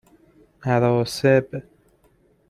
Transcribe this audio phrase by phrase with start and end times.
[0.71, 1.47] اراسب